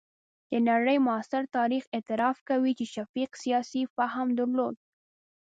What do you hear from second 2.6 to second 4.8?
چې شفیق سیاسي فهم درلود.